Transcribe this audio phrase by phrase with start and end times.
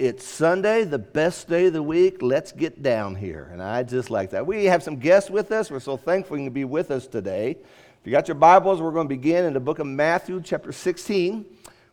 [0.00, 2.22] It's Sunday, the best day of the week.
[2.22, 3.50] Let's get down here.
[3.52, 4.46] And I just like that.
[4.46, 5.70] We have some guests with us.
[5.70, 7.50] We're so thankful you can be with us today.
[7.50, 10.72] If you got your Bibles, we're going to begin in the book of Matthew, chapter
[10.72, 11.44] 16.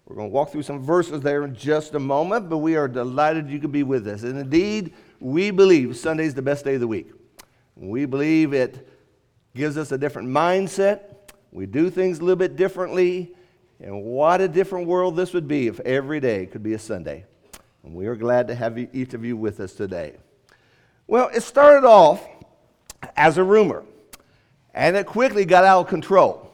[0.06, 2.88] We're going to walk through some verses there in just a moment, but we are
[2.88, 4.24] delighted you could be with us.
[4.24, 7.12] And indeed, we believe Sunday is the best day of the week.
[7.76, 8.88] We believe it
[9.54, 11.34] gives us a different mindset.
[11.52, 13.36] We do things a little bit differently.
[13.82, 17.26] And what a different world this would be if every day could be a Sunday.
[17.88, 20.18] And we are glad to have each of you with us today.
[21.08, 22.22] Well, it started off
[23.16, 23.86] as a rumor,
[24.74, 26.52] and it quickly got out of control.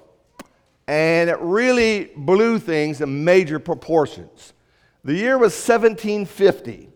[0.86, 4.54] And it really blew things in major proportions.
[5.04, 6.90] The year was 1750.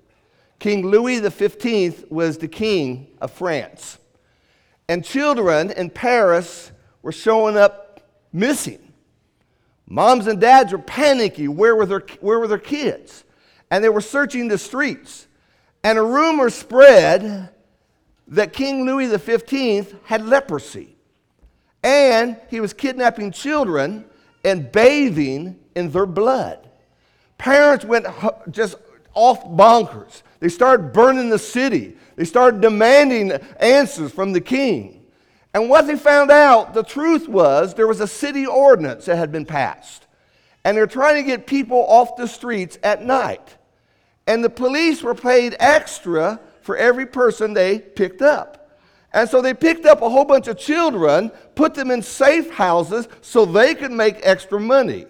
[0.59, 3.97] King Louis XV was the king of France.
[4.87, 8.01] And children in Paris were showing up
[8.31, 8.93] missing.
[9.87, 11.47] Moms and dads were panicky.
[11.47, 13.23] Where were their, where were their kids?
[13.69, 15.27] And they were searching the streets.
[15.83, 17.49] And a rumor spread
[18.27, 20.95] that King Louis XV had leprosy.
[21.83, 24.05] And he was kidnapping children
[24.43, 26.67] and bathing in their blood.
[27.37, 28.07] Parents went
[28.51, 28.75] just
[29.13, 30.21] off bonkers.
[30.39, 31.95] They started burning the city.
[32.15, 35.05] They started demanding answers from the king.
[35.53, 39.31] And what they found out, the truth was there was a city ordinance that had
[39.31, 40.05] been passed.
[40.63, 43.56] And they're trying to get people off the streets at night.
[44.27, 48.57] And the police were paid extra for every person they picked up.
[49.13, 53.07] And so they picked up a whole bunch of children, put them in safe houses
[53.21, 55.05] so they could make extra money.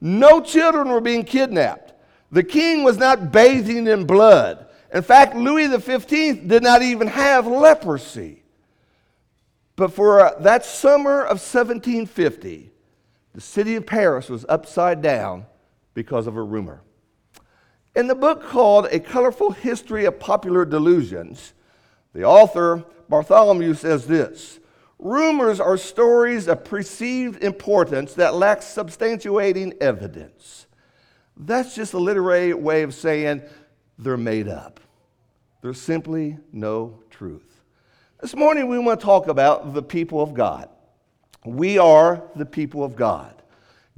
[0.00, 1.92] No children were being kidnapped.
[2.32, 4.66] The king was not bathing in blood.
[4.92, 8.42] In fact, Louis XV did not even have leprosy.
[9.76, 12.70] But for uh, that summer of 1750,
[13.34, 15.46] the city of Paris was upside down
[15.94, 16.80] because of a rumor.
[17.94, 21.54] In the book called A Colorful History of Popular Delusions,
[22.12, 24.58] the author Bartholomew says this
[24.98, 30.66] Rumors are stories of perceived importance that lack substantiating evidence.
[31.36, 33.42] That's just a literary way of saying
[33.98, 34.80] they're made up.
[35.62, 37.62] There's simply no truth.
[38.20, 40.68] This morning, we want to talk about the people of God.
[41.44, 43.42] We are the people of God.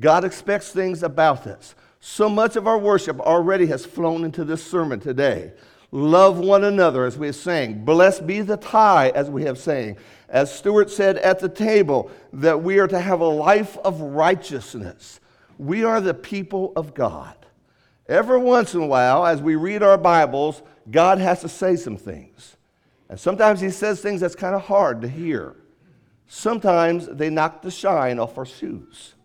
[0.01, 1.75] God expects things about us.
[2.09, 5.53] So much of our worship already has flown into this sermon today.
[5.91, 7.85] Love one another, as we have sang.
[7.85, 9.97] Blessed be the tie, as we have sang.
[10.29, 15.19] As Stuart said at the table, that we are to have a life of righteousness.
[15.59, 17.35] We are the people of God.
[18.09, 21.97] Every once in a while, as we read our Bibles, God has to say some
[21.97, 22.57] things.
[23.09, 25.57] And sometimes he says things that's kind of hard to hear.
[26.29, 29.16] Sometimes they knock the shine off our shoes.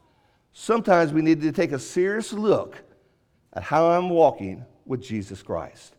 [0.53, 2.75] Sometimes we need to take a serious look
[3.53, 5.95] at how I'm walking with Jesus Christ.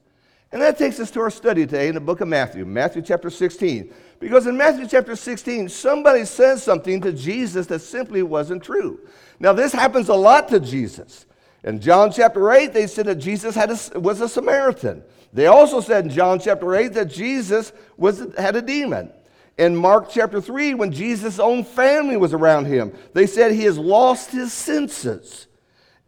[0.52, 3.30] And that takes us to our study today in the book of Matthew, Matthew chapter
[3.30, 3.92] 16.
[4.20, 9.00] Because in Matthew chapter 16, somebody says something to Jesus that simply wasn't true.
[9.40, 11.24] Now, this happens a lot to Jesus.
[11.64, 15.02] In John chapter 8, they said that Jesus had a, was a Samaritan.
[15.32, 19.10] They also said in John chapter 8 that Jesus was, had a demon.
[19.58, 23.78] In Mark chapter 3, when Jesus' own family was around him, they said he has
[23.78, 25.46] lost his senses.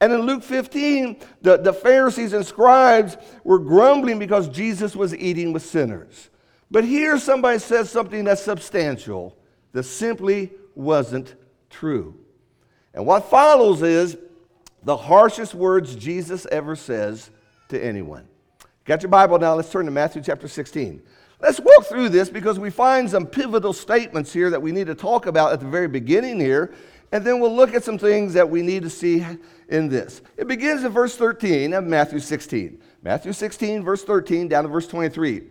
[0.00, 5.53] And in Luke 15, the, the Pharisees and scribes were grumbling because Jesus was eating
[5.53, 6.31] with sinners.
[6.71, 9.37] But here somebody says something that's substantial
[9.72, 11.34] that simply wasn't
[11.71, 12.19] true.
[12.94, 14.16] And what follows is
[14.82, 17.31] the harshest words Jesus ever says
[17.69, 18.28] to anyone.
[18.84, 19.55] Got your Bible now?
[19.55, 21.03] Let's turn to Matthew chapter 16.
[21.44, 24.94] Let's walk through this because we find some pivotal statements here that we need to
[24.94, 26.72] talk about at the very beginning here,
[27.12, 29.27] and then we'll look at some things that we need to see
[29.69, 30.22] in this.
[30.38, 32.81] It begins in verse 13 of Matthew 16.
[33.03, 35.43] Matthew 16, verse 13, down to verse 23.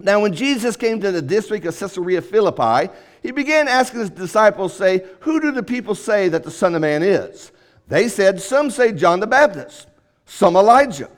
[0.00, 4.74] Now, when Jesus came to the district of Caesarea Philippi, he began asking his disciples,
[4.74, 7.52] say, Who do the people say that the Son of Man is?
[7.86, 9.86] They said, Some say John the Baptist,
[10.26, 11.10] some Elijah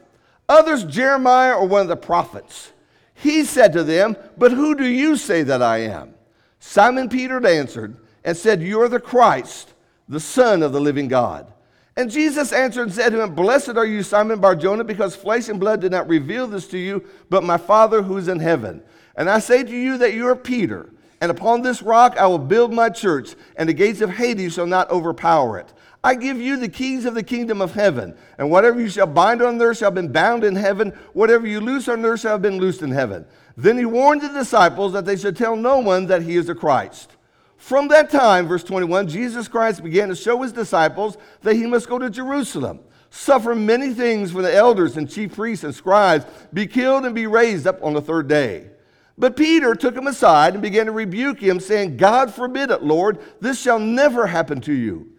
[0.46, 2.72] Others, Jeremiah or one of the prophets.
[3.14, 6.14] He said to them, But who do you say that I am?
[6.58, 9.74] Simon Peter answered and said, You are the Christ,
[10.08, 11.52] the Son of the living God.
[11.96, 15.60] And Jesus answered and said to him, Blessed are you, Simon Barjona, because flesh and
[15.60, 18.82] blood did not reveal this to you, but my Father who is in heaven.
[19.14, 22.38] And I say to you that you are Peter, and upon this rock I will
[22.38, 25.72] build my church, and the gates of Hades shall not overpower it.
[26.04, 28.16] I give you the keys of the kingdom of heaven.
[28.36, 30.90] And whatever you shall bind on earth shall be bound in heaven.
[31.12, 33.24] Whatever you loose on earth shall have been loosed in heaven.
[33.56, 36.54] Then he warned the disciples that they should tell no one that he is the
[36.54, 37.12] Christ.
[37.56, 41.88] From that time, verse 21, Jesus Christ began to show his disciples that he must
[41.88, 46.66] go to Jerusalem, suffer many things from the elders and chief priests and scribes, be
[46.66, 48.70] killed and be raised up on the third day.
[49.16, 53.20] But Peter took him aside and began to rebuke him, saying, God forbid it, Lord,
[53.40, 55.11] this shall never happen to you.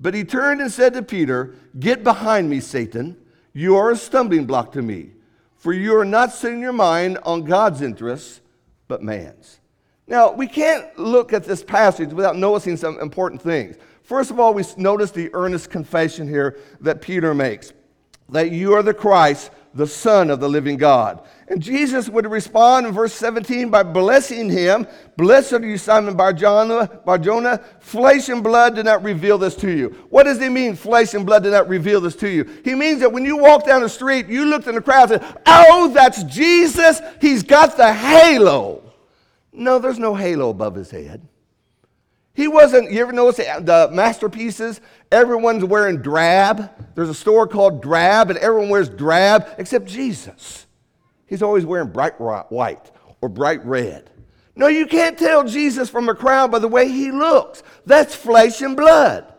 [0.00, 3.16] But he turned and said to Peter, Get behind me, Satan.
[3.52, 5.10] You are a stumbling block to me,
[5.56, 8.40] for you are not setting your mind on God's interests,
[8.88, 9.60] but man's.
[10.06, 13.76] Now, we can't look at this passage without noticing some important things.
[14.02, 17.72] First of all, we notice the earnest confession here that Peter makes
[18.30, 21.22] that you are the Christ, the Son of the living God.
[21.48, 24.86] And Jesus would respond in verse 17 by blessing him.
[25.16, 27.60] Blessed are you, Simon Barjona, Barjona.
[27.80, 29.88] Flesh and blood did not reveal this to you.
[30.10, 32.44] What does he mean, flesh and blood did not reveal this to you?
[32.64, 35.22] He means that when you walk down the street, you looked in the crowd and
[35.22, 37.00] said, Oh, that's Jesus.
[37.20, 38.82] He's got the halo.
[39.52, 41.26] No, there's no halo above his head.
[42.40, 44.80] He wasn't, you ever notice the masterpieces?
[45.12, 46.70] Everyone's wearing drab.
[46.94, 50.66] There's a store called Drab, and everyone wears drab except Jesus.
[51.26, 52.90] He's always wearing bright white
[53.20, 54.08] or bright red.
[54.56, 57.62] No, you can't tell Jesus from a crowd by the way he looks.
[57.84, 59.29] That's flesh and blood.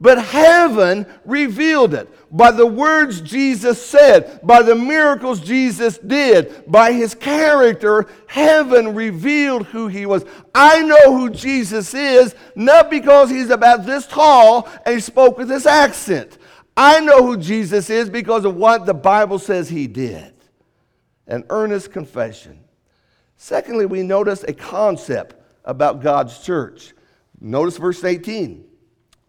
[0.00, 6.92] But heaven revealed it by the words Jesus said, by the miracles Jesus did, by
[6.92, 8.06] his character.
[8.28, 10.24] Heaven revealed who he was.
[10.54, 15.66] I know who Jesus is, not because he's about this tall and spoke with this
[15.66, 16.38] accent.
[16.76, 20.32] I know who Jesus is because of what the Bible says he did
[21.26, 22.58] an earnest confession.
[23.36, 25.34] Secondly, we notice a concept
[25.64, 26.94] about God's church.
[27.40, 28.67] Notice verse 18.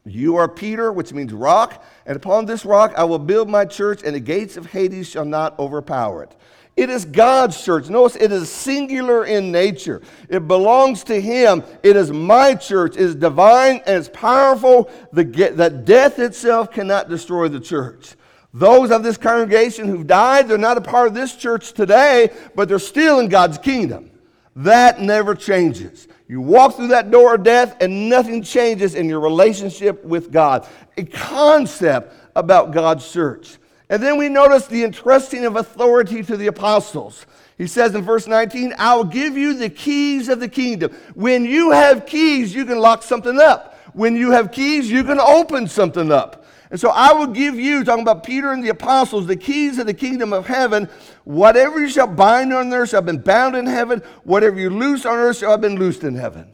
[0.06, 4.02] You are Peter, which means rock, and upon this rock I will build my church,
[4.04, 6.36] and the gates of Hades shall not overpower it.
[6.78, 7.90] It is God's church.
[7.90, 10.02] Notice it is singular in nature.
[10.30, 11.62] It belongs to Him.
[11.84, 12.96] It is my church.
[12.96, 18.16] It is divine and it's powerful that death itself cannot destroy the church.
[18.54, 22.70] Those of this congregation who've died, they're not a part of this church today, but
[22.70, 24.10] they're still in God's kingdom.
[24.56, 26.08] That never changes.
[26.28, 30.68] You walk through that door of death and nothing changes in your relationship with God.
[30.98, 33.58] A concept about God's church.
[33.90, 37.26] And then we notice the entrusting of authority to the apostles.
[37.58, 40.92] He says in verse 19, I'll give you the keys of the kingdom.
[41.16, 43.76] When you have keys, you can lock something up.
[43.94, 46.39] When you have keys, you can open something up.
[46.72, 49.88] And so I will give you, talking about Peter and the apostles, the keys of
[49.88, 50.88] the kingdom of heaven.
[51.24, 54.04] Whatever you shall bind on earth shall have been bound in heaven.
[54.24, 56.54] Whatever you loose on earth shall have been loosed in heaven.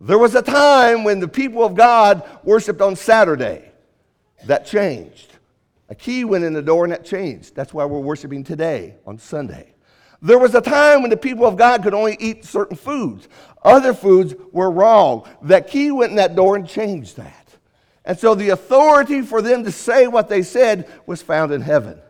[0.00, 3.72] There was a time when the people of God worshiped on Saturday.
[4.44, 5.32] That changed.
[5.88, 7.56] A key went in the door and that changed.
[7.56, 9.74] That's why we're worshiping today on Sunday.
[10.20, 13.28] There was a time when the people of God could only eat certain foods.
[13.64, 15.26] Other foods were wrong.
[15.42, 17.37] That key went in that door and changed that.
[18.08, 22.00] And so the authority for them to say what they said was found in heaven.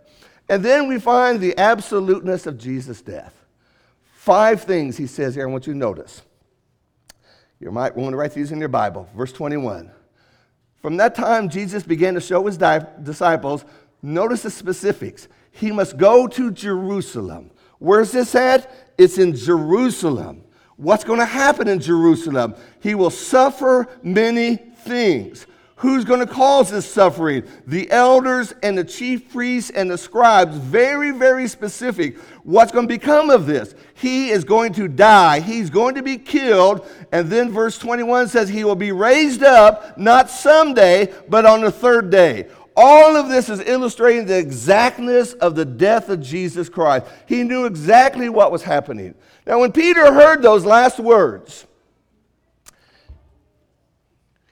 [0.48, 3.34] And then we find the absoluteness of Jesus' death.
[4.14, 6.22] Five things he says here, I want you to notice.
[7.58, 9.08] You might want to write these in your Bible.
[9.16, 9.90] Verse 21.
[10.80, 13.64] From that time, Jesus began to show his di- disciples,
[14.00, 15.26] notice the specifics.
[15.50, 17.50] He must go to Jerusalem.
[17.80, 18.72] Where's this at?
[18.96, 20.44] It's in Jerusalem.
[20.76, 22.54] What's going to happen in Jerusalem?
[22.80, 25.48] He will suffer many things.
[25.78, 27.44] Who's going to cause this suffering?
[27.68, 30.56] The elders and the chief priests and the scribes.
[30.56, 32.18] Very, very specific.
[32.42, 33.76] What's going to become of this?
[33.94, 35.38] He is going to die.
[35.38, 36.84] He's going to be killed.
[37.12, 41.70] And then verse 21 says he will be raised up, not someday, but on the
[41.70, 42.48] third day.
[42.76, 47.06] All of this is illustrating the exactness of the death of Jesus Christ.
[47.26, 49.14] He knew exactly what was happening.
[49.46, 51.67] Now, when Peter heard those last words,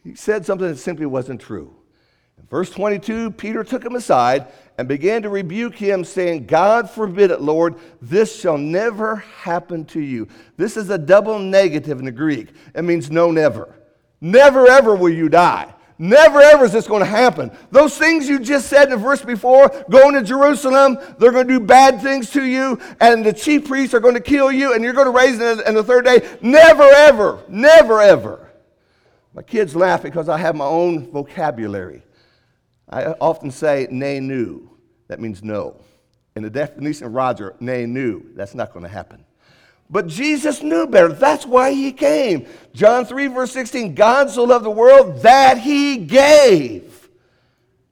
[0.06, 1.75] he said something that simply wasn't true.
[2.38, 4.46] In verse 22, Peter took him aside
[4.78, 10.00] and began to rebuke him, saying, God forbid it, Lord, this shall never happen to
[10.00, 10.28] you.
[10.56, 12.50] This is a double negative in the Greek.
[12.72, 13.75] It means no, never.
[14.20, 15.75] Never, ever will you die.
[15.98, 17.50] Never, ever is this going to happen.
[17.72, 21.58] Those things you just said in the verse before, going to Jerusalem, they're going to
[21.58, 24.84] do bad things to you, and the chief priests are going to kill you, and
[24.84, 26.38] you're going to raise in the third day.
[26.42, 28.45] Never, ever, never, ever.
[29.36, 32.02] My kids laugh because I have my own vocabulary.
[32.88, 34.70] I often say, nay, new.
[35.08, 35.78] That means no.
[36.34, 38.24] In the definition of Roger, nay, new.
[38.34, 39.26] That's not going to happen.
[39.90, 41.08] But Jesus knew better.
[41.08, 42.46] That's why he came.
[42.72, 47.10] John 3, verse 16 God so loved the world that he gave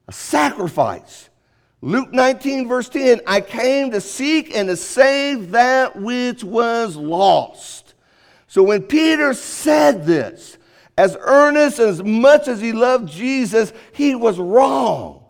[0.07, 1.29] a sacrifice.
[1.79, 7.93] Luke 19, verse 10 I came to seek and to save that which was lost.
[8.47, 10.57] So when Peter said this,
[10.97, 15.25] as earnest and as much as he loved Jesus, he was wrong.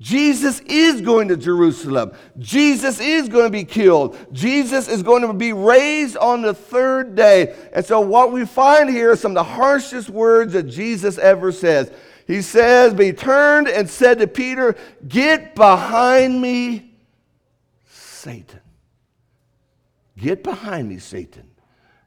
[0.00, 2.12] Jesus is going to Jerusalem.
[2.38, 4.16] Jesus is going to be killed.
[4.32, 7.56] Jesus is going to be raised on the third day.
[7.72, 11.50] And so, what we find here are some of the harshest words that Jesus ever
[11.50, 11.90] says.
[12.28, 14.76] He says, But he turned and said to Peter,
[15.08, 16.94] Get behind me,
[17.88, 18.60] Satan.
[20.16, 21.50] Get behind me, Satan.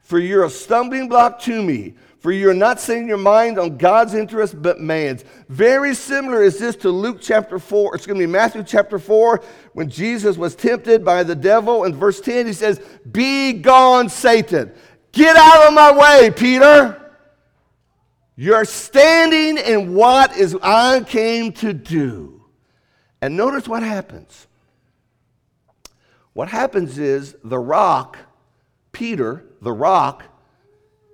[0.02, 4.14] For you're a stumbling block to me for you're not setting your mind on God's
[4.14, 5.24] interest but man's.
[5.48, 10.36] Very similar is this to Luke chapter 4, excuse me, Matthew chapter 4, when Jesus
[10.36, 11.82] was tempted by the devil.
[11.82, 14.72] In verse 10, he says, Be gone, Satan.
[15.10, 17.12] Get out of my way, Peter.
[18.36, 22.44] You're standing in what is I came to do.
[23.20, 24.46] And notice what happens.
[26.34, 28.16] What happens is the rock,
[28.92, 30.24] Peter, the rock,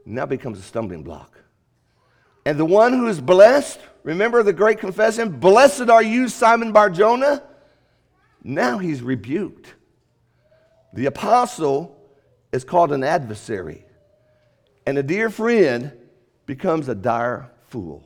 [0.09, 1.38] now becomes a stumbling block.
[2.47, 7.43] And the one who is blessed, remember the great confession, blessed are you, Simon Barjona.
[8.43, 9.75] Now he's rebuked.
[10.95, 11.95] The apostle
[12.53, 13.85] is called an adversary,
[14.87, 15.93] and a dear friend
[16.47, 18.03] becomes a dire fool.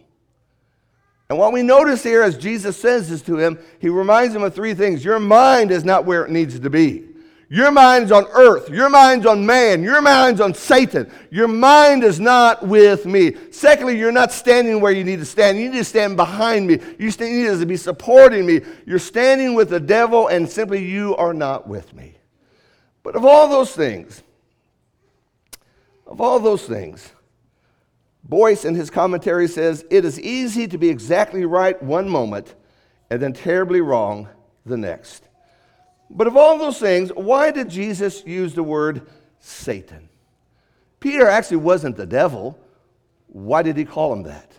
[1.30, 4.54] And what we notice here as Jesus says this to him, he reminds him of
[4.54, 5.04] three things.
[5.04, 7.11] Your mind is not where it needs to be.
[7.52, 8.70] Your mind's on earth.
[8.70, 9.82] Your mind's on man.
[9.82, 11.12] Your mind's on Satan.
[11.30, 13.36] Your mind is not with me.
[13.50, 15.58] Secondly, you're not standing where you need to stand.
[15.58, 16.78] You need to stand behind me.
[16.98, 18.62] You need to be supporting me.
[18.86, 22.14] You're standing with the devil, and simply you are not with me.
[23.02, 24.22] But of all those things,
[26.06, 27.12] of all those things,
[28.24, 32.54] Boice in his commentary says, It is easy to be exactly right one moment
[33.10, 34.26] and then terribly wrong
[34.64, 35.28] the next.
[36.14, 39.06] But of all those things, why did Jesus use the word
[39.40, 40.08] Satan?
[41.00, 42.58] Peter actually wasn't the devil.
[43.28, 44.52] Why did he call him that?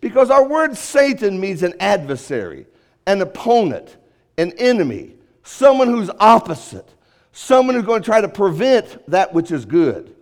[0.00, 2.66] Because our word Satan means an adversary,
[3.06, 3.96] an opponent,
[4.36, 5.14] an enemy,
[5.44, 6.88] someone who's opposite,
[7.32, 10.14] someone who's going to try to prevent that which is good.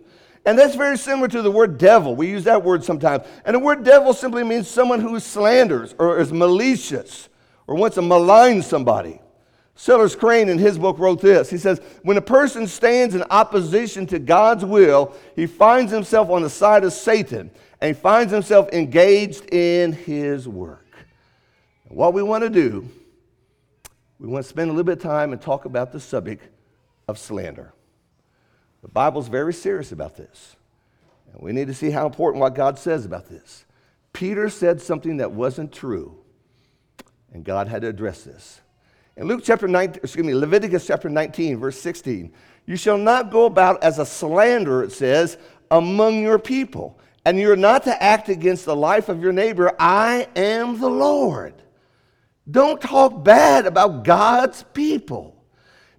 [0.45, 2.15] And that's very similar to the word devil.
[2.15, 3.25] We use that word sometimes.
[3.43, 7.29] And the word devil simply means someone who slanders or is malicious
[7.65, 9.19] or wants to malign somebody.
[9.79, 11.51] Silas Crane, in his book, wrote this.
[11.51, 16.41] He says, When a person stands in opposition to God's will, he finds himself on
[16.41, 20.87] the side of Satan and he finds himself engaged in his work.
[21.87, 22.89] And what we want to do,
[24.19, 26.43] we want to spend a little bit of time and talk about the subject
[27.07, 27.71] of slander.
[28.81, 30.55] The Bible's very serious about this.
[31.31, 33.65] And we need to see how important what God says about this.
[34.11, 36.17] Peter said something that wasn't true,
[37.31, 38.61] and God had to address this.
[39.17, 42.31] In Luke chapter 19, excuse me, Leviticus chapter 19, verse 16,
[42.67, 45.39] you shall not go about as a slanderer, it says,
[45.71, 46.99] among your people.
[47.25, 49.73] And you're not to act against the life of your neighbor.
[49.79, 51.55] I am the Lord.
[52.49, 55.35] Don't talk bad about God's people.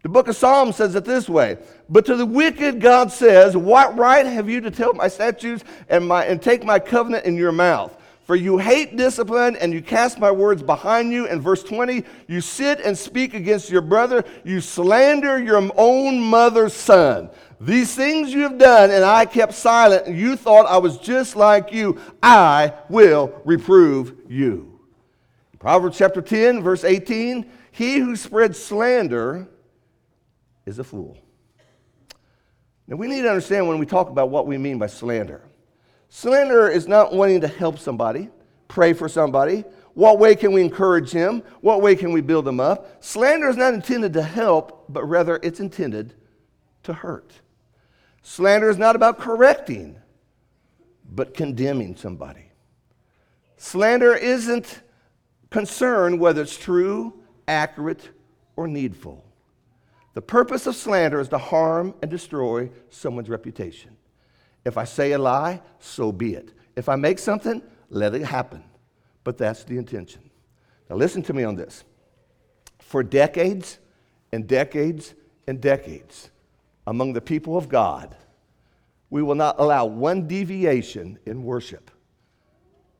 [0.02, 1.58] The book of Psalms says it this way
[1.88, 6.06] But to the wicked, God says, What right have you to tell my statutes and,
[6.06, 7.97] my, and take my covenant in your mouth?
[8.28, 11.26] For you hate discipline and you cast my words behind you.
[11.26, 14.22] In verse 20, you sit and speak against your brother.
[14.44, 17.30] You slander your own mother's son.
[17.58, 21.36] These things you have done, and I kept silent, and you thought I was just
[21.36, 21.98] like you.
[22.22, 24.78] I will reprove you.
[25.58, 29.48] Proverbs chapter 10, verse 18 He who spreads slander
[30.66, 31.16] is a fool.
[32.86, 35.47] Now, we need to understand when we talk about what we mean by slander.
[36.08, 38.28] Slander is not wanting to help somebody,
[38.66, 39.64] pray for somebody.
[39.94, 41.42] What way can we encourage him?
[41.60, 43.04] What way can we build him up?
[43.04, 46.14] Slander is not intended to help, but rather it's intended
[46.84, 47.32] to hurt.
[48.22, 49.98] Slander is not about correcting,
[51.10, 52.52] but condemning somebody.
[53.56, 54.82] Slander isn't
[55.50, 58.08] concerned whether it's true, accurate,
[58.56, 59.24] or needful.
[60.14, 63.97] The purpose of slander is to harm and destroy someone's reputation.
[64.68, 66.52] If I say a lie, so be it.
[66.76, 68.62] If I make something, let it happen.
[69.24, 70.28] But that's the intention.
[70.90, 71.84] Now, listen to me on this.
[72.78, 73.78] For decades
[74.30, 75.14] and decades
[75.46, 76.28] and decades,
[76.86, 78.14] among the people of God,
[79.08, 81.90] we will not allow one deviation in worship.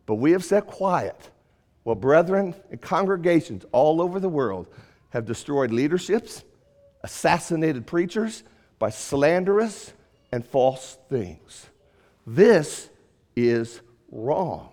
[0.07, 1.31] But we have sat quiet
[1.83, 4.69] while brethren and congregations all over the world
[5.11, 6.45] have destroyed leaderships,
[7.05, 8.43] assassinated preachers
[8.79, 9.93] by slanderous
[10.33, 11.67] and false things.
[12.27, 12.91] This
[13.37, 13.81] is
[14.11, 14.71] wrong.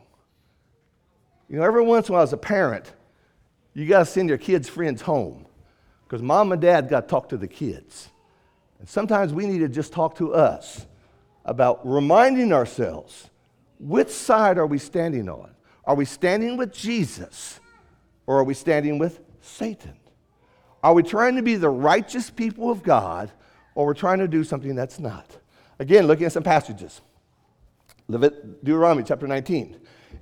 [1.50, 2.92] You know, every once in a while, as a parent,
[3.74, 5.46] you got to send your kids' friends home
[6.04, 8.10] because mom and dad got to talk to the kids.
[8.80, 10.86] And sometimes we need to just talk to us
[11.46, 13.30] about reminding ourselves
[13.80, 15.52] which side are we standing on?
[15.86, 17.60] Are we standing with Jesus
[18.26, 19.98] or are we standing with Satan?
[20.82, 23.32] Are we trying to be the righteous people of God
[23.76, 25.38] or we're trying to do something that's not?
[25.80, 27.02] Again, looking at some passages.
[28.10, 29.80] Deuteronomy chapter 19.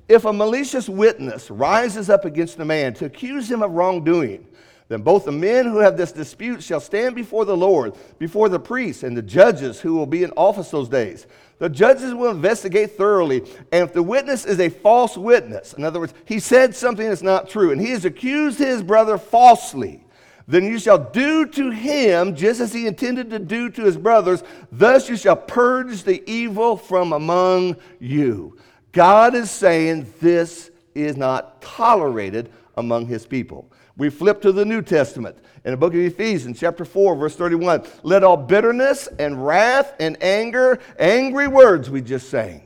[0.07, 4.47] If a malicious witness rises up against a man to accuse him of wrongdoing,
[4.89, 8.59] then both the men who have this dispute shall stand before the Lord, before the
[8.59, 11.25] priests and the judges who will be in office those days.
[11.59, 13.39] The judges will investigate thoroughly,
[13.71, 17.21] and if the witness is a false witness, in other words, he said something that's
[17.21, 20.03] not true, and he has accused his brother falsely,
[20.47, 24.43] then you shall do to him just as he intended to do to his brothers.
[24.71, 28.57] Thus you shall purge the evil from among you.
[28.91, 33.71] God is saying this is not tolerated among his people.
[33.95, 37.83] We flip to the New Testament in the book of Ephesians, chapter 4, verse 31.
[38.03, 42.63] Let all bitterness and wrath and anger, angry words we just sang,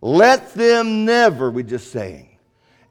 [0.00, 2.38] let them never, we just sang,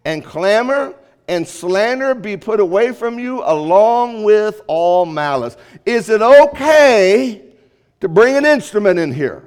[0.06, 0.94] and clamor
[1.30, 5.56] and slander be put away from you along with all malice.
[5.86, 7.42] Is it okay
[8.02, 9.46] to bring an instrument in here?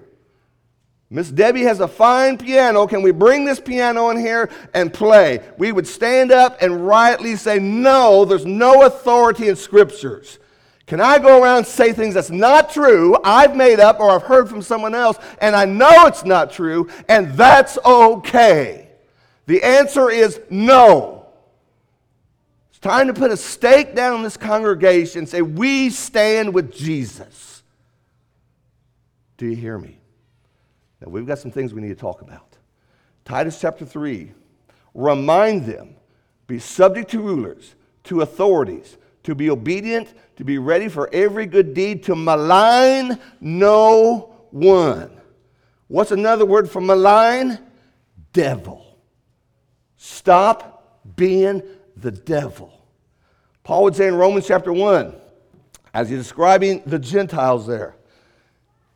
[1.11, 2.87] Miss Debbie has a fine piano.
[2.87, 5.41] Can we bring this piano in here and play?
[5.59, 10.39] We would stand up and rightly say, No, there's no authority in scriptures.
[10.87, 14.23] Can I go around and say things that's not true, I've made up, or I've
[14.23, 18.89] heard from someone else, and I know it's not true, and that's okay?
[19.47, 21.22] The answer is no.
[22.83, 27.63] Time to put a stake down in this congregation and say, We stand with Jesus.
[29.37, 29.99] Do you hear me?
[31.01, 32.59] Now, we've got some things we need to talk about.
[33.25, 34.33] Titus chapter 3
[34.95, 35.95] remind them,
[36.47, 41.73] be subject to rulers, to authorities, to be obedient, to be ready for every good
[41.73, 45.11] deed, to malign no one.
[45.87, 47.59] What's another word for malign?
[48.33, 48.99] Devil.
[49.97, 51.63] Stop being
[52.03, 52.73] the devil.
[53.65, 55.15] Paul would say in Romans chapter 1,
[55.95, 57.95] as he's describing the Gentiles there,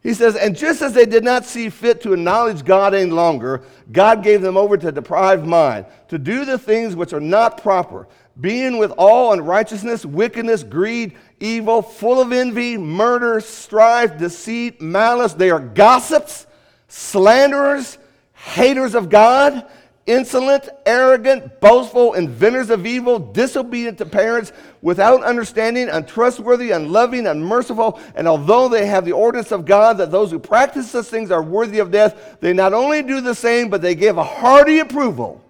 [0.02, 3.62] he says, And just as they did not see fit to acknowledge God any longer,
[3.90, 7.61] God gave them over to a depraved mind, to do the things which are not
[7.61, 8.07] proper,
[8.40, 15.33] being with all unrighteousness, wickedness, greed, evil, full of envy, murder, strife, deceit, malice.
[15.33, 16.46] They are gossips,
[16.88, 17.98] slanderers,
[18.33, 19.66] haters of God
[20.07, 28.01] insolent, arrogant, boastful, inventors of evil, disobedient to parents, without understanding, untrustworthy, unloving, unmerciful.
[28.14, 31.42] And although they have the ordinance of God that those who practice such things are
[31.42, 35.45] worthy of death, they not only do the same, but they give a hearty approval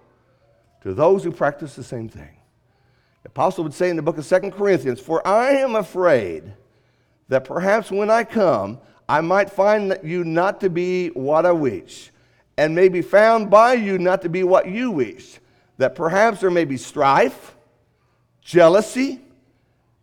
[0.81, 2.37] to those who practice the same thing.
[3.23, 6.53] The apostle would say in the book of Second Corinthians, For I am afraid
[7.27, 12.11] that perhaps when I come, I might find you not to be what I wish
[12.57, 15.39] and may be found by you not to be what you wish,
[15.77, 17.55] that perhaps there may be strife,
[18.41, 19.21] jealousy,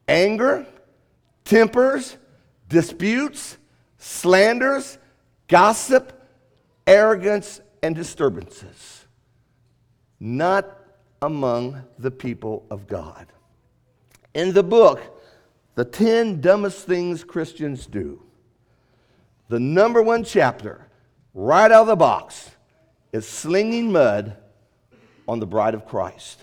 [0.06, 0.66] anger,
[1.44, 2.16] tempers,
[2.68, 3.58] disputes,
[3.98, 4.98] slanders,
[5.48, 6.12] gossip,
[6.86, 9.06] arrogance, and disturbances.
[10.20, 10.78] Not
[11.20, 13.26] among the people of God.
[14.34, 15.00] In the book,
[15.74, 18.22] The 10 Dumbest Things Christians Do,
[19.48, 20.86] the number one chapter
[21.34, 22.50] right out of the box
[23.12, 24.36] is slinging mud
[25.26, 26.40] on the bride of Christ.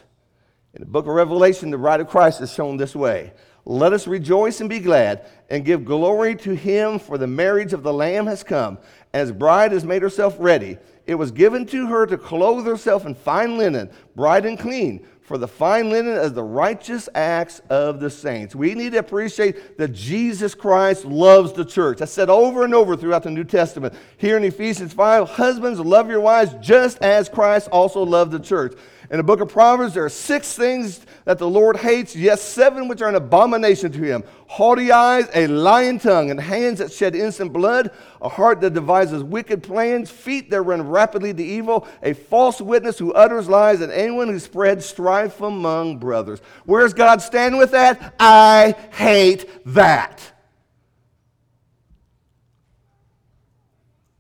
[0.74, 3.34] In the book of Revelation, the bride of Christ is shown this way
[3.66, 7.84] Let us rejoice and be glad and give glory to him, for the marriage of
[7.84, 8.78] the Lamb has come,
[9.14, 10.78] As bride has made herself ready.
[11.08, 15.38] It was given to her to clothe herself in fine linen, bright and clean for
[15.38, 18.54] the fine linen of the righteous acts of the saints.
[18.54, 22.02] We need to appreciate that Jesus Christ loves the church.
[22.02, 23.94] I said over and over throughout the New Testament.
[24.18, 28.74] Here in Ephesians 5, husbands, love your wives just as Christ also loved the church.
[29.12, 32.88] In the book of Proverbs, there are six things that the Lord hates, yes, seven
[32.88, 37.16] which are an abomination to him haughty eyes, a lying tongue, and hands that shed
[37.16, 42.14] innocent blood, a heart that devises wicked plans, feet that run rapidly to evil, a
[42.14, 46.42] false witness who utters lies, and anyone who spreads strife among brothers.
[46.66, 48.14] Where's God standing with that?
[48.20, 50.22] I hate that.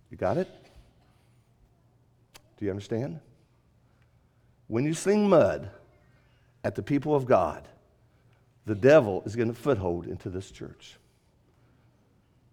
[0.09, 0.49] You got it?
[2.57, 3.19] Do you understand?
[4.71, 5.69] When you sling mud
[6.63, 7.67] at the people of God,
[8.65, 10.95] the devil is getting a foothold into this church.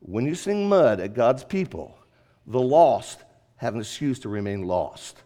[0.01, 1.97] When you sing mud at God's people,
[2.45, 3.23] the lost
[3.55, 5.23] have an excuse to remain lost.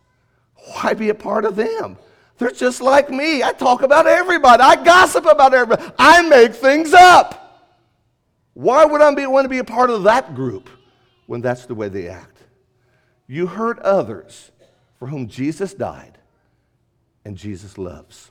[0.67, 1.97] Why be a part of them?
[2.37, 3.43] They're just like me.
[3.43, 4.63] I talk about everybody.
[4.63, 5.91] I gossip about everybody.
[5.99, 7.73] I make things up.
[8.53, 10.69] Why would I be, want to be a part of that group
[11.25, 12.37] when that's the way they act?
[13.27, 14.51] You hurt others
[14.99, 16.19] for whom Jesus died
[17.25, 18.31] and Jesus loves.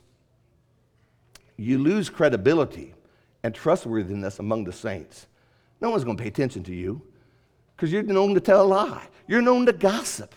[1.56, 2.94] you lose credibility
[3.42, 5.26] and trustworthiness among the saints.
[5.80, 7.02] No one's going to pay attention to you
[7.76, 9.06] because you're known to tell a lie.
[9.26, 10.34] You're known to gossip.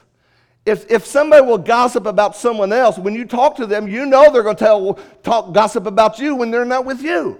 [0.65, 4.31] If, if somebody will gossip about someone else, when you talk to them, you know
[4.31, 7.39] they're going to tell, talk gossip about you when they're not with you.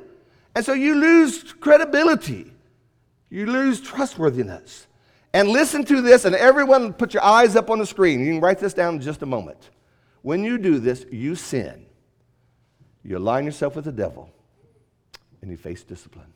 [0.55, 2.51] And so you lose credibility.
[3.29, 4.87] You lose trustworthiness.
[5.33, 8.19] And listen to this, and everyone put your eyes up on the screen.
[8.21, 9.69] You can write this down in just a moment.
[10.25, 11.85] When you do this, you sin.
[13.03, 14.31] You align yourself with the devil,
[15.43, 16.33] and you face discipline.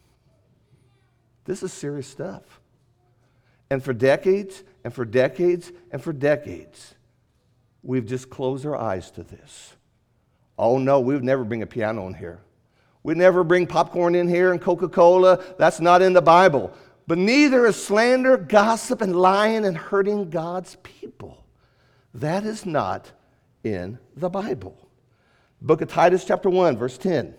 [1.46, 2.44] This is serious stuff.
[3.72, 6.94] And for decades, and for decades, and for decades,
[7.82, 9.74] we've just closed our eyes to this.
[10.56, 12.42] Oh no, we would never bring a piano in here.
[13.02, 15.44] We never bring popcorn in here and Coca Cola.
[15.58, 16.72] That's not in the Bible.
[17.08, 21.44] But neither is slander, gossip, and lying and hurting God's people.
[22.14, 23.14] That is not
[23.64, 24.78] in the Bible.
[25.62, 27.34] Book of Titus, chapter 1, verse 10.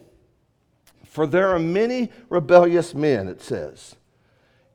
[1.06, 3.96] For there are many rebellious men, it says,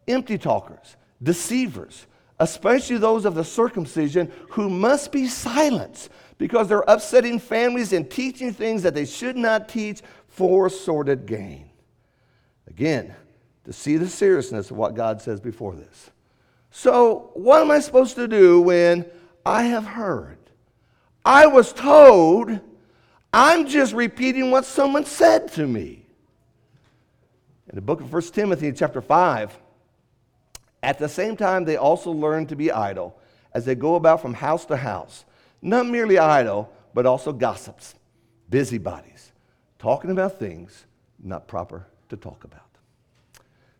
[0.07, 2.07] empty talkers, deceivers,
[2.39, 8.51] especially those of the circumcision, who must be silenced because they're upsetting families and teaching
[8.53, 11.69] things that they should not teach for sordid gain.
[12.67, 13.15] Again,
[13.63, 16.11] to see the seriousness of what God says before this.
[16.71, 19.05] So, what am I supposed to do when
[19.45, 20.37] I have heard?
[21.25, 22.59] I was told,
[23.33, 26.05] I'm just repeating what someone said to me.
[27.67, 29.57] In the book of 1 Timothy, chapter 5,
[30.83, 33.17] at the same time, they also learn to be idle
[33.53, 35.25] as they go about from house to house.
[35.61, 37.95] Not merely idle, but also gossips,
[38.49, 39.31] busybodies
[39.85, 40.85] talking about things
[41.23, 42.61] not proper to talk about.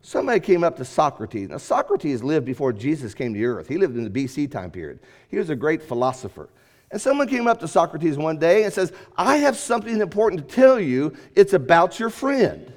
[0.03, 1.49] Somebody came up to Socrates.
[1.49, 3.67] Now, Socrates lived before Jesus came to earth.
[3.67, 4.99] He lived in the BC time period.
[5.29, 6.47] He was a great philosopher.
[6.91, 10.56] And someone came up to Socrates one day and says, I have something important to
[10.56, 11.13] tell you.
[11.36, 12.71] It's about your friend.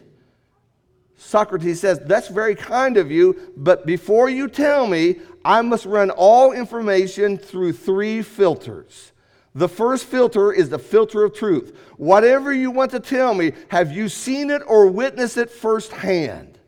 [1.16, 6.11] Socrates says, That's very kind of you, but before you tell me, I must run
[6.11, 9.12] all information through three filters.
[9.55, 11.77] The first filter is the filter of truth.
[11.97, 16.59] Whatever you want to tell me, have you seen it or witnessed it firsthand?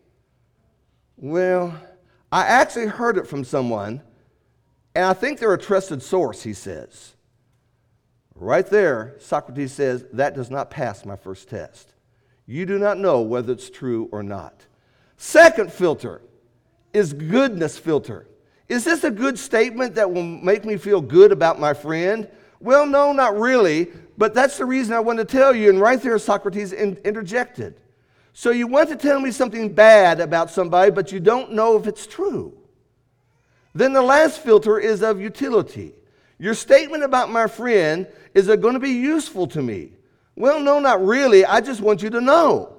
[1.17, 1.81] Well,
[2.33, 4.03] I actually heard it from someone,
[4.95, 7.15] and I think they're a trusted source, he says.
[8.41, 11.93] Right there, Socrates says, that does not pass my first test.
[12.47, 14.67] You do not know whether it's true or not.
[15.19, 16.23] Second filter
[16.95, 18.27] is goodness filter.
[18.67, 22.29] Is this a good statement that will make me feel good about my friend?
[22.61, 25.69] Well, no, not really, but that's the reason I want to tell you.
[25.69, 27.79] And right there, Socrates interjected.
[28.33, 31.87] So you want to tell me something bad about somebody, but you don't know if
[31.87, 32.57] it's true.
[33.75, 35.93] Then the last filter is of utility.
[36.41, 39.93] Your statement about my friend, is it going to be useful to me?
[40.35, 41.45] Well, no, not really.
[41.45, 42.79] I just want you to know.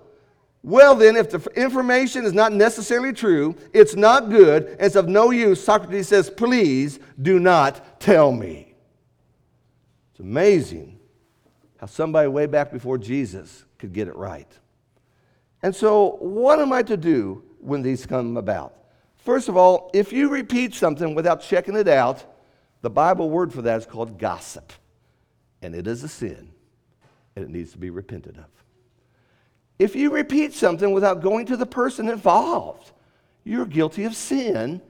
[0.63, 5.30] Well, then, if the information is not necessarily true, it's not good, it's of no
[5.30, 8.74] use, Socrates says, please do not tell me
[10.12, 11.00] It's amazing
[11.78, 14.52] how somebody way back before Jesus could get it right.
[15.62, 18.76] And so, what am I to do when these come about?
[19.17, 22.26] First of all, if you repeat something without checking it out,
[22.82, 24.74] the Bible word for that is called gossip.
[25.62, 26.50] And it is a sin,
[27.36, 28.46] and it needs to be repented of.
[29.78, 32.91] If you repeat something without going to the person involved,
[33.44, 34.82] you're guilty of sin,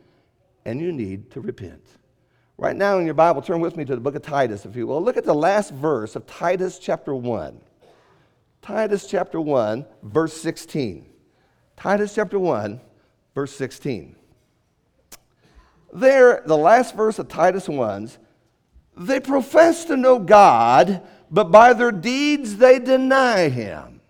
[0.65, 1.83] and you need to repent.
[2.57, 4.85] Right now in your Bible, turn with me to the book of Titus, if you
[4.85, 5.01] will.
[5.01, 7.59] Look at the last verse of Titus chapter 1.
[8.61, 11.07] Titus chapter 1, verse 16.
[11.75, 12.79] Titus chapter 1,
[13.33, 14.15] verse 16.
[15.93, 18.11] There, the last verse of Titus 1,
[18.97, 24.01] they profess to know God, but by their deeds they deny him.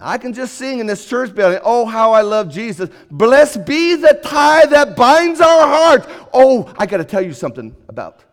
[0.00, 2.88] I can just sing in this church building, oh, how I love Jesus.
[3.10, 6.06] Blessed be the tie that binds our hearts.
[6.32, 8.24] Oh, I got to tell you something about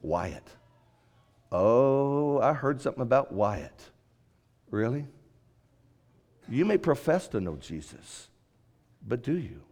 [0.00, 0.48] Wyatt.
[1.52, 3.90] Oh, I heard something about Wyatt.
[4.70, 5.06] Really?
[6.48, 8.28] You may profess to know Jesus,
[9.06, 9.62] but do you?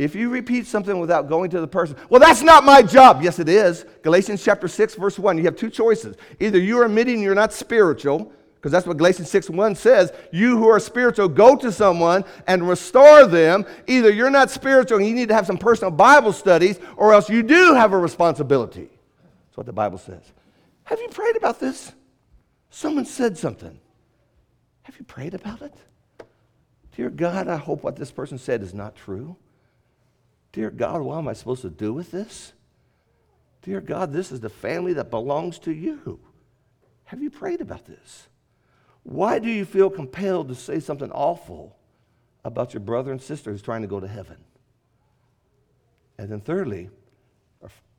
[0.00, 3.20] If you repeat something without going to the person, well, that's not my job.
[3.20, 3.84] Yes, it is.
[4.02, 5.36] Galatians chapter 6, verse 1.
[5.36, 6.16] You have two choices.
[6.40, 10.10] Either you're admitting you're not spiritual, because that's what Galatians 6 1 says.
[10.32, 13.66] You who are spiritual, go to someone and restore them.
[13.88, 17.28] Either you're not spiritual and you need to have some personal Bible studies, or else
[17.28, 18.88] you do have a responsibility.
[19.48, 20.22] That's what the Bible says.
[20.84, 21.92] Have you prayed about this?
[22.70, 23.78] Someone said something.
[24.84, 25.74] Have you prayed about it?
[26.96, 29.36] Dear God, I hope what this person said is not true.
[30.52, 32.52] Dear God, what am I supposed to do with this?
[33.62, 36.18] Dear God, this is the family that belongs to you.
[37.04, 38.28] Have you prayed about this?
[39.02, 41.76] Why do you feel compelled to say something awful
[42.44, 44.36] about your brother and sister who's trying to go to heaven?
[46.18, 46.90] And then, thirdly,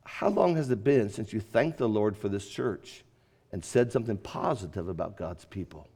[0.04, 3.04] how long has it been since you thanked the Lord for this church
[3.50, 5.88] and said something positive about God's people?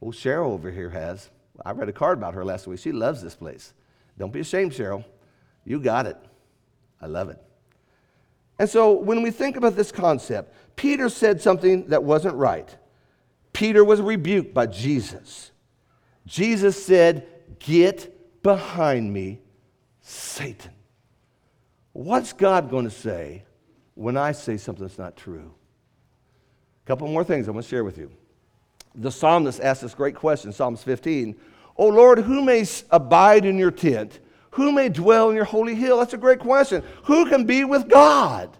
[0.00, 1.28] Well, Cheryl over here has.
[1.64, 2.78] I read a card about her last week.
[2.78, 3.72] She loves this place.
[4.18, 5.04] Don't be ashamed, Cheryl.
[5.64, 6.16] You got it.
[7.00, 7.38] I love it.
[8.58, 12.76] And so when we think about this concept, Peter said something that wasn't right.
[13.52, 15.52] Peter was rebuked by Jesus.
[16.26, 17.26] Jesus said,
[17.60, 19.40] Get behind me,
[20.00, 20.72] Satan.
[21.92, 23.44] What's God going to say
[23.94, 25.52] when I say something that's not true?
[26.84, 28.10] A couple more things I want to share with you.
[28.94, 31.36] The psalmist asked this great question, Psalms 15.
[31.78, 34.18] Oh Lord, who may abide in your tent?
[34.52, 35.98] Who may dwell in your holy hill?
[35.98, 36.82] That's a great question.
[37.04, 38.56] Who can be with God?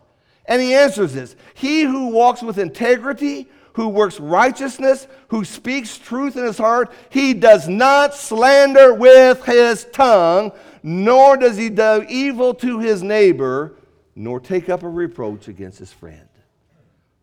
[0.46, 6.36] And he answers this He who walks with integrity, who works righteousness, who speaks truth
[6.36, 10.52] in his heart, he does not slander with his tongue,
[10.84, 13.74] nor does he do evil to his neighbor,
[14.14, 16.28] nor take up a reproach against his friend.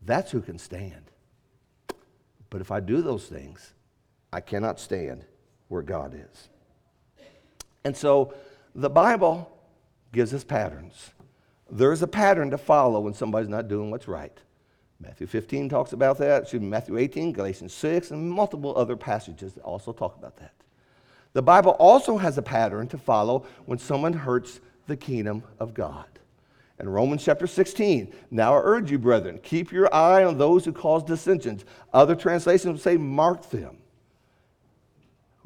[0.02, 1.12] That's who can stand.
[2.50, 3.74] But if I do those things,
[4.32, 5.26] I cannot stand
[5.68, 6.50] where God is.
[7.84, 8.34] And so
[8.74, 9.52] the Bible
[10.12, 11.12] gives us patterns.
[11.70, 14.38] There's a pattern to follow when somebody's not doing what's right.
[15.00, 16.44] Matthew 15 talks about that.
[16.44, 20.54] Excuse me, Matthew 18, Galatians 6, and multiple other passages that also talk about that.
[21.34, 26.06] The Bible also has a pattern to follow when someone hurts the kingdom of God.
[26.80, 30.72] In Romans chapter 16, now I urge you, brethren, keep your eye on those who
[30.72, 31.66] cause dissensions.
[31.94, 33.78] Other translations say, mark them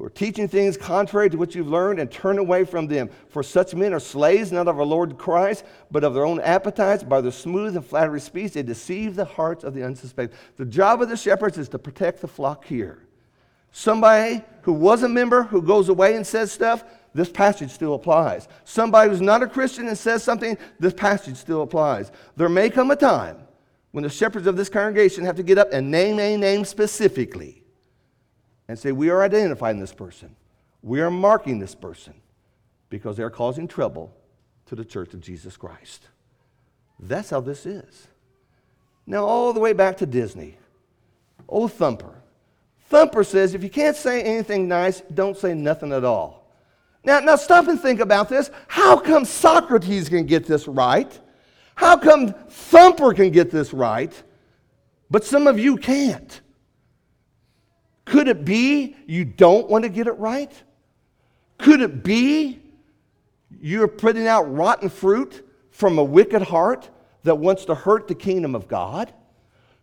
[0.00, 3.10] who are teaching things contrary to what you've learned and turn away from them.
[3.28, 7.02] For such men are slaves not of our Lord Christ, but of their own appetites.
[7.02, 10.38] By their smooth and flattery speech, they deceive the hearts of the unsuspecting.
[10.56, 13.06] The job of the shepherds is to protect the flock here.
[13.72, 16.82] Somebody who was a member who goes away and says stuff,
[17.12, 18.48] this passage still applies.
[18.64, 22.10] Somebody who's not a Christian and says something, this passage still applies.
[22.36, 23.36] There may come a time
[23.90, 27.59] when the shepherds of this congregation have to get up and name a name specifically
[28.70, 30.36] and say, We are identifying this person.
[30.80, 32.14] We are marking this person
[32.88, 34.14] because they're causing trouble
[34.66, 36.06] to the church of Jesus Christ.
[37.00, 38.06] That's how this is.
[39.06, 40.56] Now, all the way back to Disney.
[41.48, 42.14] Old Thumper.
[42.88, 46.46] Thumper says, if you can't say anything nice, don't say nothing at all.
[47.02, 48.52] Now, now stop and think about this.
[48.68, 51.18] How come Socrates can get this right?
[51.74, 54.12] How come Thumper can get this right,
[55.10, 56.40] but some of you can't?
[58.10, 60.50] Could it be you don't want to get it right?
[61.58, 62.60] Could it be
[63.60, 66.90] you're putting out rotten fruit from a wicked heart
[67.22, 69.14] that wants to hurt the kingdom of God?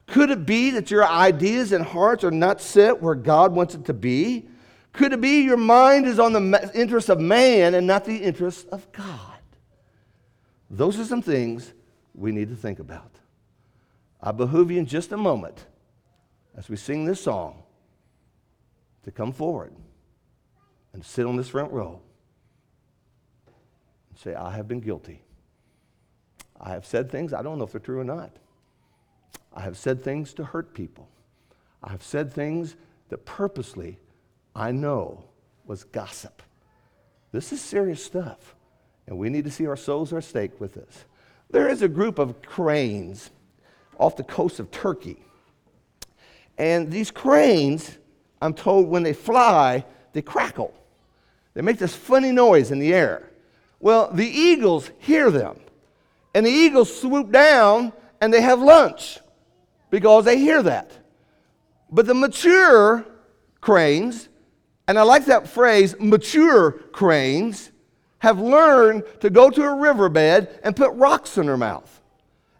[0.07, 3.85] Could it be that your ideas and hearts are not set where God wants it
[3.85, 4.49] to be?
[4.91, 8.67] Could it be your mind is on the interest of man and not the interest
[8.73, 9.39] of God?
[10.69, 11.73] Those are some things
[12.13, 13.11] we need to think about.
[14.21, 15.65] I behoove you in just a moment
[16.57, 17.63] as we sing this song
[19.07, 19.71] to come forward
[20.91, 22.01] and sit on this front row
[24.09, 25.21] and say, I have been guilty.
[26.59, 28.35] I have said things, I don't know if they're true or not.
[29.53, 31.07] I have said things to hurt people.
[31.81, 32.75] I have said things
[33.07, 33.97] that purposely
[34.53, 35.23] I know
[35.65, 36.43] was gossip.
[37.31, 38.55] This is serious stuff,
[39.07, 41.05] and we need to see our souls are at stake with this.
[41.49, 43.29] There is a group of cranes
[43.97, 45.23] off the coast of Turkey.
[46.57, 47.97] And these cranes
[48.41, 50.73] I'm told when they fly, they crackle.
[51.53, 53.29] They make this funny noise in the air.
[53.79, 55.59] Well, the eagles hear them,
[56.33, 59.19] and the eagles swoop down and they have lunch
[59.89, 60.91] because they hear that.
[61.91, 63.05] But the mature
[63.61, 64.29] cranes,
[64.87, 67.71] and I like that phrase, mature cranes,
[68.19, 72.01] have learned to go to a riverbed and put rocks in their mouth.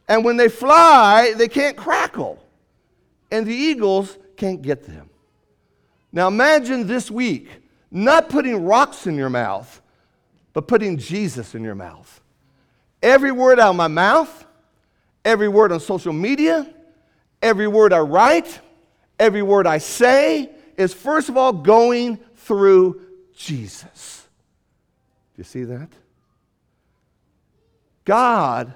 [0.08, 2.44] And when they fly, they can't crackle,
[3.32, 5.07] and the eagles can't get them.
[6.18, 7.48] Now imagine this week
[7.92, 9.84] not putting rocks in your mouth,
[10.52, 12.22] but putting Jesus in your mouth.
[13.04, 14.44] Every word out of my mouth,
[15.24, 16.74] every word on social media,
[17.40, 18.60] every word I write,
[19.20, 23.00] every word I say is first of all going through
[23.36, 24.28] Jesus.
[25.36, 25.90] Do you see that?
[28.06, 28.74] God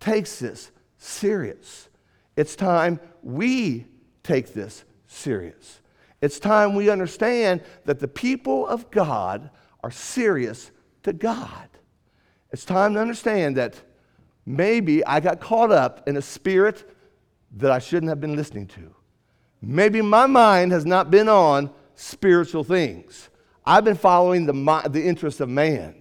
[0.00, 1.88] takes this serious.
[2.34, 3.86] It's time we
[4.24, 5.76] take this serious.
[6.20, 9.50] It's time we understand that the people of God
[9.82, 10.70] are serious
[11.02, 11.68] to God.
[12.52, 13.80] It's time to understand that
[14.44, 16.90] maybe I got caught up in a spirit
[17.56, 18.94] that I shouldn't have been listening to.
[19.62, 23.28] Maybe my mind has not been on spiritual things.
[23.64, 25.96] I've been following the, the interest of man.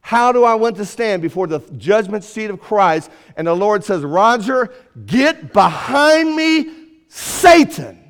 [0.00, 3.10] How do I want to stand before the judgment seat of Christ?
[3.36, 4.70] And the Lord says, Roger,
[5.06, 6.70] get behind me,
[7.08, 8.03] Satan,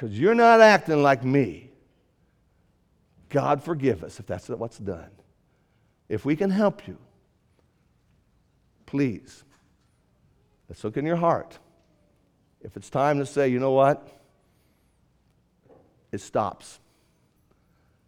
[0.00, 1.68] because you're not acting like me.
[3.28, 5.10] God forgive us if that's what's done.
[6.08, 6.96] If we can help you,
[8.86, 9.44] please,
[10.70, 11.58] let's look in your heart.
[12.62, 14.08] If it's time to say, you know what?
[16.12, 16.80] It stops.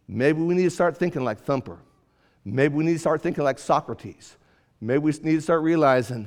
[0.08, 1.78] Maybe we need to start thinking like Thumper.
[2.42, 4.38] Maybe we need to start thinking like Socrates.
[4.80, 6.26] Maybe we need to start realizing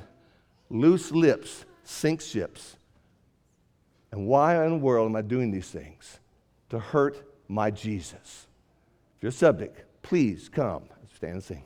[0.69, 2.77] loose lips sink ships.
[4.15, 6.19] And why in the world am I doing these things?
[6.69, 8.47] To hurt my Jesus.
[9.17, 10.83] If you're a subject, please come.
[11.13, 11.63] Stand and sing.